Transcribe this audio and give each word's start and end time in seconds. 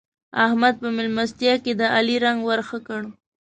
احمد 0.45 0.75
په 0.81 0.87
مېلمستيا 0.97 1.53
کې 1.63 1.71
د 1.75 1.81
علي 1.95 2.15
رنګ 2.25 2.39
ور 2.47 2.59
ښه 2.67 2.79
کړ. 2.87 3.01